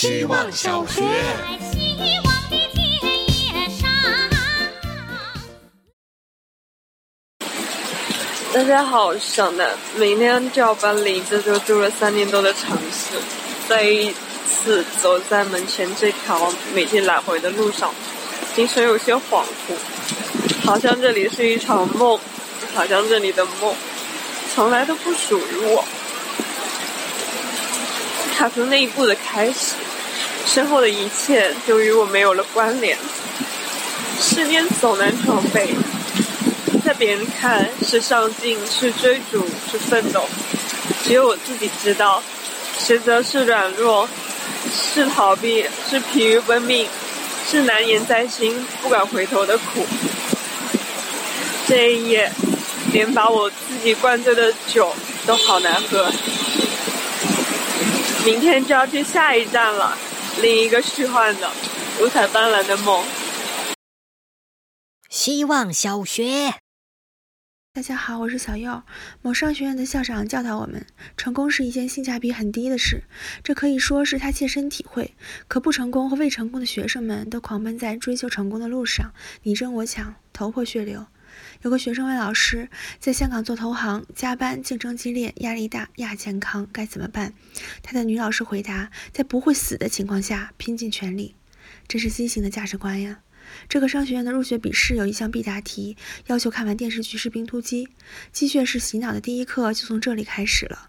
[0.00, 1.02] 希望小学。
[8.54, 9.68] 大家好，我是小南。
[9.96, 13.18] 明天就要搬离这座住了三年多的城市，
[13.68, 14.10] 再一
[14.48, 17.92] 次走在门前这条每天来回的路上，
[18.56, 19.20] 精神有些恍
[19.68, 19.76] 惚，
[20.64, 22.18] 好像这里是一场梦，
[22.74, 23.74] 好像这里的梦
[24.54, 25.84] 从来都不属于我。
[28.38, 29.74] 踏出那一步的开始，
[30.46, 32.96] 身后的一切就与我没有了关联。
[34.20, 35.74] 世间总难常备。
[36.84, 40.24] 在别人看是上进，是追逐，是奋斗，
[41.04, 42.22] 只有我自己知道，
[42.78, 44.08] 实则是软弱，
[44.72, 46.88] 是逃避，是疲于奔命，
[47.48, 49.86] 是难言在心，不敢回头的苦。
[51.68, 52.32] 这一夜，
[52.92, 54.92] 连把我自己灌醉的酒
[55.26, 56.10] 都好难喝。
[58.24, 59.96] 明天就要去下一站了，
[60.38, 61.50] 另一个虚幻的、
[62.00, 63.04] 五彩斑斓的梦。
[65.10, 66.54] 希望小学。
[67.74, 68.82] 大家好，我是小佑。
[69.22, 70.86] 某商学院的校长教导我们，
[71.16, 73.04] 成功是一件性价比很低的事，
[73.42, 75.14] 这可以说是他切身体会。
[75.46, 81.06] 可不成功和未成功的学生们都狂奔在追求成功的路上，你争我抢，头破血流。
[81.62, 87.32] 有个学生问老师，在香港做投行，加班，竞争激烈，压力大，亚健康，该怎么办？
[87.82, 91.34] 他的女老师回答，在不会死的情况下，拼尽全力。
[91.86, 93.20] 真是新型的价值观呀！
[93.68, 97.86] 这个商学院的入学笔试有一项必答题，要求看完电视剧《士兵突击》，
[98.32, 100.88] 鸡血式洗脑的第一课就从这里开始了。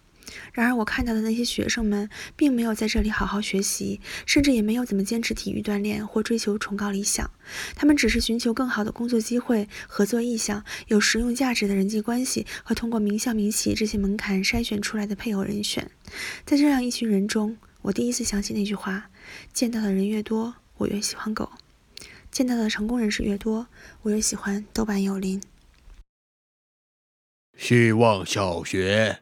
[0.53, 7.29] 然而，我看到的那些学生们并没有在这里好好学习，甚至也没有怎么坚持体育锻炼或追求崇高理想。
[7.75, 15.89] 他们只是寻求更好的工作机会、合作意向、有实用价值的人际关系和通过名校名企这些门槛筛选出来的配偶人选。
[16.45, 19.09] 在这样一群人中，我第一次想起那句话：
[19.53, 21.51] 见到的人越多，我越喜欢狗。
[22.29, 23.67] 见到的成功人士越多，
[24.03, 25.41] 我越喜欢豆瓣有林。
[27.57, 29.19] 希望小学。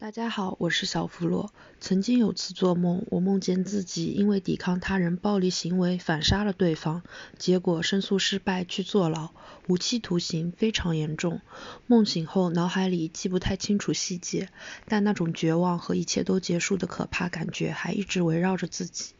[0.00, 1.52] 大家好，我是小弗洛。
[1.80, 7.02] 曾经有次做梦，我梦见自己因为抵抗他人暴力行为反杀了对方，
[7.36, 9.30] 结果申诉失败去坐牢，
[9.66, 11.40] 无期徒刑，非常严重。
[11.88, 14.48] 梦醒后，脑海里记不太清楚细节，
[14.86, 19.14] 但那种绝望和一切都结束的可怕感觉还一直围绕着自己。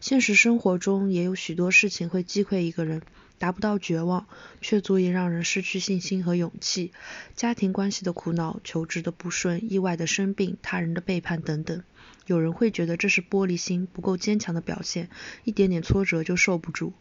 [0.00, 3.02] 现实生活中也有许多事情会击溃一个人，
[3.38, 4.26] 达不到绝望，
[4.60, 6.92] 却足以让人失去信心和勇气。
[7.34, 11.82] 家庭关系的苦恼、求职的不顺、意外的生病、他人的背叛等等。
[12.26, 15.08] 有人会觉得这是玻璃心不够坚强的表现，
[15.44, 16.92] 一点点挫折就受不住。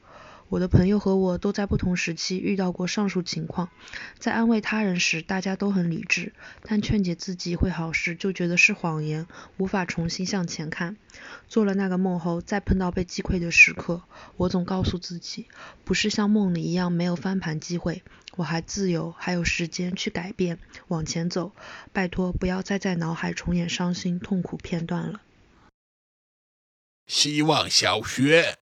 [0.49, 3.69] 我的朋友和我都在不同时期遇到过上述情况，
[4.17, 6.31] 在安慰他人时，大家都很理智，
[6.63, 10.95] 但劝解自己会好时，就觉得是谎言，无法重新向前看。
[11.49, 14.03] 做了那个梦后，再碰到被击溃的时刻，
[14.37, 15.47] 我总告诉自己，
[15.83, 18.03] 不是像梦里一样没有翻盘机会，
[18.37, 21.51] 我还自由，还有时间去改变，往前走。
[21.91, 25.21] 拜托，不要再在脑海重演伤心痛苦片段了。
[27.05, 28.59] 希望小学。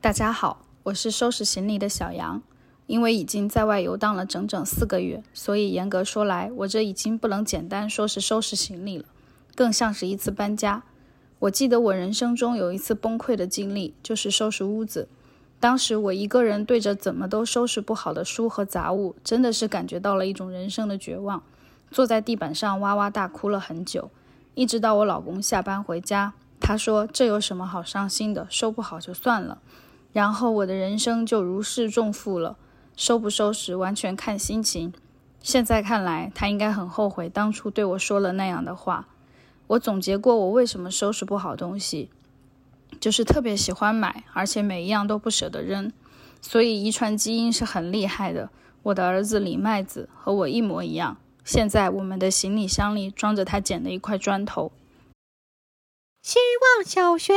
[0.00, 2.40] 大家好，我是收拾行李的小杨。
[2.86, 9.04] 因为已经在外游荡了整整四个月，所以严格说来，我这已经不能简单说是收拾行李了，
[9.56, 10.84] 更像是一次搬家。
[11.40, 15.08] 我记得我人生中有一次崩溃的经历，就是收拾屋子。
[15.58, 21.42] 当时我一个人对着怎么都收拾不好的书和杂物，真的是感觉到了一种人生的绝望，
[21.90, 24.08] 坐在地板上哇哇大哭了很久，
[24.54, 29.58] 一直到我老公下班回家，他说：“这有什么好伤心的，收不好就算了。”
[30.18, 32.58] 然后我的人生就如释重负了，
[32.96, 34.92] 收不收拾完全看心情。
[35.40, 39.06] 现在看来，他应该很后悔当初对我说了那样的话。
[39.68, 42.10] 我总结过我为什么收拾不好东西，
[42.98, 45.92] 就是特别喜欢买，而且每一样都不舍得扔，
[46.42, 48.50] 所以遗传基因是很厉害的。
[48.82, 51.18] 我的儿子李麦子和我一模一样。
[51.44, 54.72] 现在我们的行李箱里装着他捡的一块砖头。
[56.24, 56.40] 希
[56.76, 57.34] 望小学。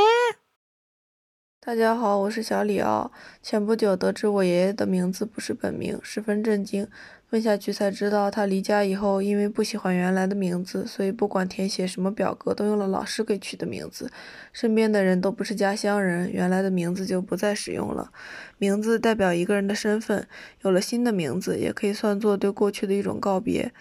[1.64, 3.12] 大家好，我是小李奥。
[3.44, 6.88] 前不久得知我爷爷的名字不是本名，十分震惊。
[7.30, 14.12] 问下去才知道，他离家以后，因为不喜欢原来的名字，所以不管填写什么表格，都用了老师给取的名字。
[14.52, 18.12] 身边的人都不是家乡人，原来的名字就不再使用了。
[18.58, 20.28] 名字代表一个人的身份，
[20.64, 23.72] 有了新的名字，也可以算作对过去的一种告别。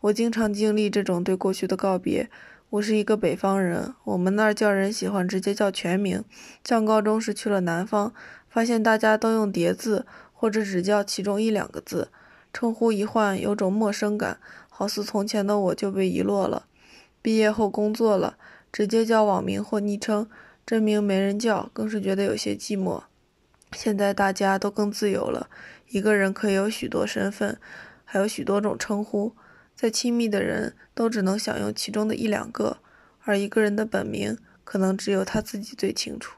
[0.00, 2.28] 我经常经历这种对过去的告别。
[2.70, 6.22] 我是一个北方人，我们那儿叫人喜欢直接叫全名。
[6.62, 8.12] 上高中时去了南方，
[8.50, 10.04] 发现大家都用叠字，
[10.34, 12.10] 或者只叫其中一两个字，
[12.52, 14.38] 称呼一换，有种陌生感，
[14.68, 16.66] 好似从前的我就被遗落了。
[17.22, 18.36] 毕业后工作了，
[18.70, 20.28] 直接叫网名或昵称，
[20.66, 23.04] 真名没人叫，更是觉得有些寂寞。
[23.72, 25.48] 现在大家都更自由了，
[25.88, 27.58] 一个人可以有许多身份，
[28.04, 29.32] 还有许多种称呼，
[29.80, 32.78] 再亲密的人都只能享用其中的一两个，
[33.20, 36.37] 而一个人的本名可能只有他自己最清楚。